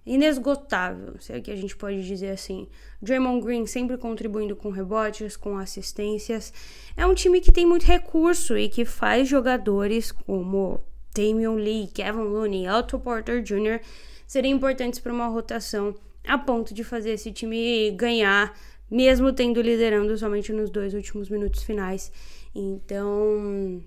inesgotável, 0.04 1.14
se 1.20 1.32
é 1.32 1.40
que 1.40 1.50
a 1.50 1.56
gente 1.56 1.76
pode 1.76 2.04
dizer 2.06 2.30
assim. 2.30 2.68
Draymond 3.00 3.44
Green 3.44 3.66
sempre 3.66 3.96
contribuindo 3.96 4.56
com 4.56 4.70
rebotes, 4.70 5.36
com 5.36 5.56
assistências. 5.56 6.52
É 6.96 7.06
um 7.06 7.14
time 7.14 7.40
que 7.40 7.52
tem 7.52 7.64
muito 7.64 7.84
recurso 7.84 8.56
e 8.56 8.68
que 8.68 8.84
faz 8.84 9.28
jogadores 9.28 10.10
como 10.10 10.80
Damian 11.14 11.54
Lee, 11.54 11.88
Kevin 11.88 12.22
Looney, 12.24 12.68
Otto 12.68 12.98
Porter 12.98 13.42
Jr. 13.42 13.80
serem 14.26 14.52
importantes 14.52 14.98
para 14.98 15.12
uma 15.12 15.28
rotação 15.28 15.94
a 16.26 16.38
ponto 16.38 16.72
de 16.72 16.84
fazer 16.84 17.12
esse 17.12 17.32
time 17.32 17.90
ganhar, 17.92 18.56
mesmo 18.90 19.32
tendo 19.32 19.60
liderando 19.60 20.16
somente 20.16 20.52
nos 20.52 20.70
dois 20.70 20.94
últimos 20.94 21.28
minutos 21.28 21.62
finais. 21.62 22.12
Então, 22.54 23.82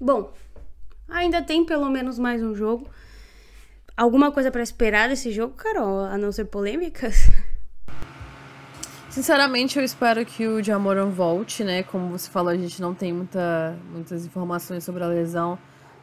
bom, 0.00 0.32
ainda 1.08 1.42
tem 1.42 1.64
pelo 1.64 1.90
menos 1.90 2.18
mais 2.18 2.42
um 2.42 2.54
jogo. 2.54 2.88
Alguma 3.96 4.30
coisa 4.30 4.50
para 4.50 4.62
esperar 4.62 5.08
desse 5.08 5.32
jogo, 5.32 5.54
Carol, 5.54 6.00
a 6.00 6.18
não 6.18 6.30
ser 6.30 6.44
polêmicas? 6.44 7.30
Sinceramente, 9.08 9.78
eu 9.78 9.84
espero 9.84 10.26
que 10.26 10.46
o 10.46 10.62
Jamoran 10.62 11.08
volte, 11.08 11.64
né? 11.64 11.82
Como 11.82 12.10
você 12.10 12.28
falou, 12.28 12.50
a 12.50 12.56
gente 12.58 12.82
não 12.82 12.94
tem 12.94 13.10
muita, 13.10 13.74
muitas 13.90 14.26
informações 14.26 14.84
sobre 14.84 15.02
a 15.02 15.06
lesão. 15.06 15.58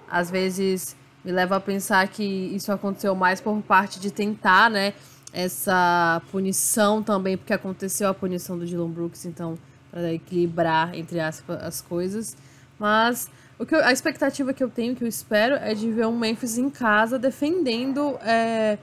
Às 0.09 0.31
vezes 0.31 0.95
me 1.23 1.31
leva 1.31 1.57
a 1.57 1.59
pensar 1.59 2.07
que 2.07 2.23
isso 2.23 2.71
aconteceu 2.71 3.13
mais 3.13 3.39
por 3.39 3.61
parte 3.61 3.99
de 3.99 4.09
tentar, 4.09 4.71
né? 4.71 4.95
Essa 5.31 6.19
punição 6.31 7.03
também, 7.03 7.37
porque 7.37 7.53
aconteceu 7.53 8.09
a 8.09 8.13
punição 8.13 8.57
do 8.57 8.65
Dylan 8.65 8.89
Brooks, 8.89 9.23
então, 9.27 9.55
para 9.91 10.11
equilibrar, 10.11 10.95
entre 10.95 11.19
aspas, 11.19 11.61
as 11.61 11.79
coisas. 11.79 12.35
Mas 12.79 13.29
o 13.59 13.65
que 13.65 13.75
eu, 13.75 13.83
a 13.83 13.91
expectativa 13.91 14.53
que 14.53 14.63
eu 14.63 14.69
tenho, 14.69 14.95
que 14.95 15.03
eu 15.03 15.07
espero, 15.07 15.55
é 15.55 15.73
de 15.73 15.91
ver 15.91 16.07
um 16.07 16.17
Memphis 16.17 16.57
em 16.57 16.69
casa 16.69 17.19
defendendo 17.19 18.17
é, 18.21 18.77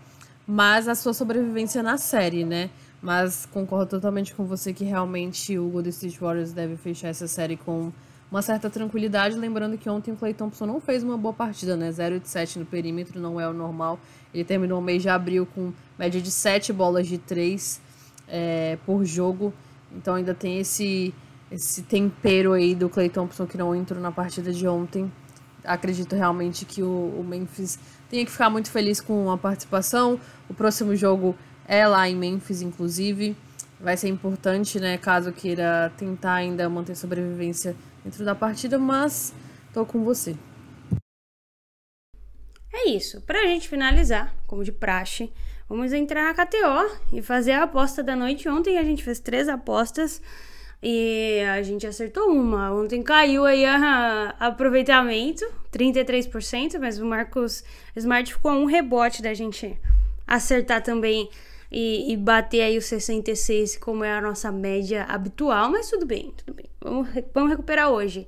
mais 0.47 0.89
a 0.89 0.95
sua 0.95 1.13
sobrevivência 1.13 1.83
na 1.83 1.99
série, 1.99 2.45
né? 2.45 2.71
Mas 3.03 3.47
concordo 3.47 3.87
totalmente 3.87 4.35
com 4.35 4.45
você 4.45 4.73
que 4.73 4.85
realmente 4.85 5.59
o 5.59 5.69
Golden 5.69 5.91
State 5.91 6.19
Warriors 6.21 6.53
deve 6.53 6.77
fechar 6.77 7.09
essa 7.09 7.27
série 7.27 7.57
com 7.57 7.91
uma 8.31 8.43
certa 8.43 8.71
tranquilidade. 8.71 9.37
Lembrando 9.37 9.77
que 9.77 9.89
ontem 9.89 10.13
o 10.13 10.17
Clay 10.17 10.35
Thompson 10.35 10.67
não 10.67 10.81
fez 10.81 11.03
uma 11.03 11.17
boa 11.17 11.35
partida, 11.35 11.77
né? 11.77 11.91
0 11.91 12.21
de 12.21 12.29
7 12.29 12.59
no 12.59 12.67
perímetro 12.67 13.19
não 13.19 13.41
é 13.41 13.49
o 13.49 13.53
normal. 13.53 13.99
Ele 14.33 14.45
terminou 14.45 14.79
o 14.79 14.83
mês 14.83 15.03
de 15.03 15.09
abril 15.09 15.47
com 15.47 15.73
média 15.99 16.21
de 16.21 16.31
7 16.31 16.73
bolas 16.73 17.09
de 17.09 17.19
3 17.19 17.81
é, 18.29 18.79
por 18.87 19.05
jogo. 19.05 19.53
Então 19.97 20.15
ainda 20.15 20.35
tem 20.35 20.61
esse 20.61 21.13
esse 21.51 21.83
tempero 21.83 22.53
aí 22.53 22.75
do 22.75 22.89
Clay 22.89 23.09
Thompson 23.09 23.47
que 23.47 23.59
não 23.59 23.75
entrou 23.75 24.01
na 24.01 24.13
partida 24.13 24.53
de 24.53 24.67
ontem. 24.69 25.11
Acredito 25.65 26.15
realmente 26.15 26.65
que 26.65 26.83
o, 26.83 27.15
o 27.19 27.25
Memphis 27.25 27.79
tenha 28.09 28.25
que 28.25 28.31
ficar 28.31 28.49
muito 28.49 28.71
feliz 28.71 29.01
com 29.01 29.31
a 29.31 29.37
participação. 29.37 30.19
O 30.49 30.55
próximo 30.55 30.95
jogo 30.95 31.37
é 31.67 31.87
lá 31.87 32.09
em 32.09 32.17
Memphis, 32.17 32.63
inclusive. 32.63 33.37
Vai 33.79 33.97
ser 33.97 34.09
importante, 34.09 34.79
né? 34.79 34.97
Caso 34.99 35.33
queira 35.33 35.93
tentar 35.97 36.35
ainda 36.35 36.69
manter 36.69 36.95
sobrevivência 36.95 37.75
dentro 38.05 38.25
da 38.25 38.35
partida, 38.35 38.79
mas 38.79 39.35
tô 39.73 39.85
com 39.85 40.05
você. 40.05 40.37
É 42.73 42.89
isso. 42.89 43.21
Pra 43.23 43.47
gente 43.47 43.69
finalizar, 43.69 44.35
como 44.47 44.63
de 44.63 44.73
praxe, 44.73 45.33
vamos 45.69 45.93
entrar 45.93 46.25
na 46.25 46.35
KTO 46.35 46.99
e 47.13 47.21
fazer 47.21 47.53
a 47.53 47.65
aposta 47.65 48.03
da 48.03 48.15
noite. 48.15 48.49
Ontem 48.49 48.79
a 48.79 48.85
gente 48.85 49.03
fez 49.03 49.19
três 49.19 49.49
apostas. 49.49 50.23
E 50.83 51.41
a 51.43 51.63
gente 51.63 51.87
acertou 51.87 52.31
uma. 52.31 52.73
Ontem 52.73 53.03
caiu 53.03 53.45
aí 53.45 53.65
a, 53.67 54.35
aproveitamento, 54.39 55.45
33%, 55.73 56.79
mas 56.79 56.99
o 56.99 57.05
Marcos 57.05 57.63
Smart 57.95 58.33
ficou 58.33 58.53
um 58.53 58.65
rebote 58.65 59.21
da 59.23 59.35
gente 59.35 59.79
acertar 60.27 60.83
também 60.83 61.29
e, 61.71 62.13
e, 62.13 62.17
bater 62.17 62.63
aí 62.63 62.79
os 62.79 62.87
66, 62.87 63.77
como 63.77 64.05
é 64.05 64.13
a 64.13 64.21
nossa 64.21 64.51
média 64.51 65.05
habitual, 65.05 65.71
mas 65.71 65.91
tudo 65.91 66.07
bem, 66.07 66.33
tudo 66.37 66.55
bem. 66.55 66.67
Vamos, 66.81 67.09
vamos 67.35 67.51
recuperar 67.51 67.91
hoje. 67.91 68.27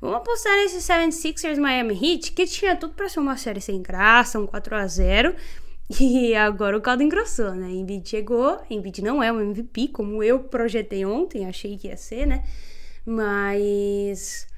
Vamos 0.00 0.18
apostar 0.18 0.54
nesse 0.56 0.78
76ers 0.78 1.58
Miami 1.58 1.94
Heat, 1.94 2.32
que 2.32 2.46
tinha 2.46 2.76
tudo 2.76 2.92
para 2.92 3.08
ser 3.08 3.20
uma 3.20 3.36
série 3.36 3.60
sem 3.60 3.80
graça, 3.80 4.38
um 4.38 4.46
4 4.46 4.76
a 4.76 4.86
0 4.86 5.34
E 6.00 6.34
agora 6.34 6.76
o 6.76 6.80
caldo 6.80 7.02
engrossou, 7.02 7.54
né? 7.54 7.70
Embiid 7.70 8.08
chegou, 8.08 8.60
Embiid 8.68 9.02
não 9.02 9.22
é 9.22 9.30
um 9.30 9.40
MVP, 9.40 9.88
como 9.88 10.22
eu 10.22 10.40
projetei 10.40 11.04
ontem, 11.06 11.46
achei 11.46 11.78
que 11.78 11.86
ia 11.88 11.96
ser, 11.96 12.26
né? 12.26 12.44
Mas 13.04 14.48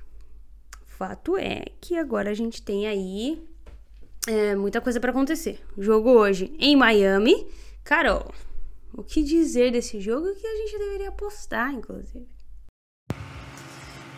fato 0.87 1.37
é 1.37 1.66
que 1.80 1.97
agora 1.97 2.30
a 2.30 2.35
gente 2.35 2.62
tem 2.62 2.87
aí 2.87 3.47
é, 4.26 4.56
muita 4.56 4.80
coisa 4.80 4.99
para 4.99 5.11
acontecer. 5.11 5.61
Jogo 5.76 6.11
hoje 6.11 6.52
em 6.58 6.75
Miami. 6.75 7.47
Carol, 7.85 8.32
o 8.92 9.02
que 9.02 9.23
dizer 9.23 9.70
desse 9.70 10.00
jogo 10.00 10.35
que 10.35 10.47
a 10.47 10.56
gente 10.56 10.78
deveria 10.78 11.08
apostar, 11.11 11.73
inclusive? 11.73 12.26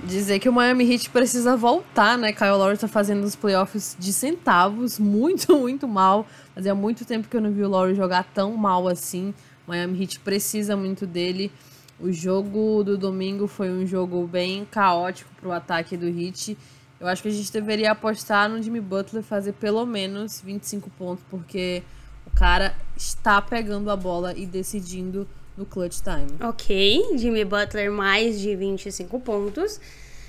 Dizer 0.04 0.38
que 0.38 0.48
o 0.48 0.52
Miami 0.52 0.90
Heat 0.90 1.10
precisa 1.10 1.56
voltar, 1.56 2.16
né? 2.16 2.32
Kyle 2.32 2.52
Lowry 2.52 2.78
tá 2.78 2.88
fazendo 2.88 3.22
os 3.22 3.36
playoffs 3.36 3.96
de 3.98 4.12
centavos, 4.12 4.98
muito, 5.00 5.56
muito 5.56 5.86
mal. 5.86 6.26
Fazia 6.54 6.74
muito 6.74 7.04
tempo 7.04 7.28
que 7.28 7.36
eu 7.36 7.40
não 7.40 7.52
vi 7.52 7.62
o 7.62 7.68
Lowry 7.68 7.94
jogar 7.94 8.24
tão 8.24 8.56
mal 8.56 8.88
assim. 8.88 9.34
O 9.66 9.70
Miami 9.70 10.02
Heat 10.02 10.20
precisa 10.20 10.74
muito 10.76 11.06
dele. 11.06 11.52
O 11.98 12.10
jogo 12.10 12.82
do 12.82 12.96
domingo 12.96 13.46
foi 13.46 13.70
um 13.70 13.86
jogo 13.86 14.26
bem 14.26 14.66
caótico 14.70 15.30
pro 15.38 15.52
ataque 15.52 15.98
do 15.98 16.06
Heat. 16.06 16.56
Eu 16.98 17.06
acho 17.06 17.22
que 17.22 17.28
a 17.28 17.32
gente 17.32 17.52
deveria 17.52 17.92
apostar 17.92 18.48
no 18.48 18.62
Jimmy 18.62 18.80
Butler 18.80 19.22
fazer 19.22 19.52
pelo 19.52 19.84
menos 19.84 20.40
25 20.40 20.88
pontos, 20.98 21.22
porque 21.30 21.82
o 22.26 22.30
cara 22.30 22.74
está 22.96 23.40
pegando 23.40 23.90
a 23.90 23.96
bola 23.96 24.32
e 24.34 24.46
decidindo 24.46 25.28
no 25.60 25.66
clutch 25.66 26.00
time. 26.00 26.26
Ok, 26.40 27.18
Jimmy 27.18 27.44
Butler 27.44 27.92
mais 27.92 28.40
de 28.40 28.56
25 28.56 29.20
pontos. 29.20 29.78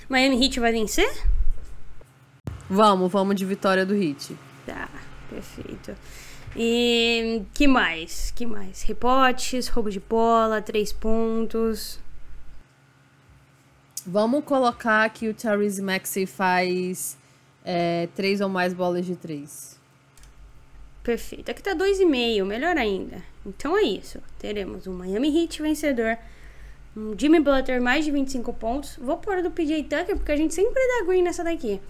Miami 0.08 0.44
Heat 0.44 0.60
vai 0.60 0.72
vencer? 0.72 1.10
Vamos, 2.68 3.10
vamos 3.10 3.34
de 3.34 3.44
vitória 3.46 3.86
do 3.86 3.94
Heat. 3.94 4.36
Tá, 4.66 4.88
perfeito. 5.30 5.96
E 6.54 7.42
que 7.54 7.66
mais? 7.66 8.30
Que 8.36 8.44
mais? 8.44 8.82
Repotes, 8.82 9.68
roubo 9.68 9.90
de 9.90 10.00
bola, 10.00 10.60
três 10.60 10.92
pontos. 10.92 11.98
Vamos 14.06 14.44
colocar 14.44 15.08
que 15.10 15.28
o 15.28 15.34
Therese 15.34 15.80
Maxey 15.80 16.26
faz 16.26 17.16
é, 17.64 18.08
três 18.14 18.40
ou 18.42 18.48
mais 18.50 18.74
bolas 18.74 19.06
de 19.06 19.16
três. 19.16 19.80
Perfeito. 21.02 21.50
Aqui 21.50 21.62
tá 21.62 21.74
2,5, 21.74 22.44
melhor 22.44 22.76
ainda. 22.76 23.31
Então 23.44 23.76
é 23.76 23.82
isso. 23.82 24.20
Teremos 24.38 24.86
um 24.86 24.92
Miami 24.92 25.36
Heat 25.36 25.62
vencedor. 25.62 26.18
Um 26.96 27.18
Jimmy 27.18 27.40
Butler 27.40 27.80
mais 27.80 28.04
de 28.04 28.10
25 28.10 28.52
pontos. 28.52 28.96
Vou 28.96 29.16
pôr 29.16 29.42
do 29.42 29.50
PJ 29.50 29.82
Tucker, 29.84 30.16
porque 30.16 30.32
a 30.32 30.36
gente 30.36 30.54
sempre 30.54 30.74
dá 30.74 31.06
green 31.06 31.22
nessa 31.22 31.42
daqui. 31.42 31.80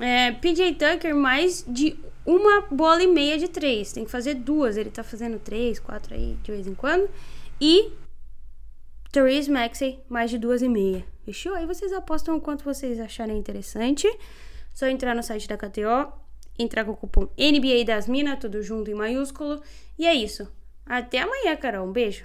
É, 0.00 0.32
PJ 0.32 0.74
Tucker 0.74 1.14
mais 1.14 1.64
de 1.66 1.98
uma 2.24 2.62
bola 2.70 3.02
e 3.02 3.06
meia 3.06 3.38
de 3.38 3.48
três. 3.48 3.92
Tem 3.92 4.04
que 4.04 4.10
fazer 4.10 4.34
duas. 4.34 4.76
Ele 4.76 4.90
tá 4.90 5.02
fazendo 5.02 5.38
três, 5.38 5.78
quatro 5.78 6.14
aí 6.14 6.38
de 6.42 6.52
vez 6.52 6.66
em 6.66 6.74
quando. 6.74 7.08
E 7.60 7.92
Therese 9.10 9.50
Maxey 9.50 10.00
mais 10.08 10.30
de 10.30 10.38
duas 10.38 10.62
e 10.62 10.68
meia. 10.68 11.04
Fechou? 11.24 11.54
Aí 11.54 11.66
vocês 11.66 11.92
apostam 11.92 12.36
o 12.36 12.40
quanto 12.40 12.64
vocês 12.64 12.98
acharem 13.00 13.36
interessante. 13.36 14.08
Só 14.72 14.86
entrar 14.86 15.14
no 15.14 15.22
site 15.22 15.46
da 15.46 15.56
KTO 15.56 16.22
entrar 16.58 16.84
com 16.84 16.92
o 16.92 16.96
cupom 16.96 17.28
NBA 17.38 17.84
das 17.86 18.06
Minas, 18.06 18.38
tudo 18.38 18.62
junto 18.62 18.90
em 18.90 18.94
maiúsculo. 18.94 19.60
E 19.98 20.06
é 20.06 20.14
isso. 20.14 20.50
Até 20.86 21.20
amanhã, 21.20 21.56
Carol. 21.56 21.86
Um 21.86 21.92
beijo. 21.92 22.24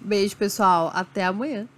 Beijo, 0.00 0.36
pessoal. 0.36 0.90
Até 0.94 1.24
amanhã. 1.24 1.68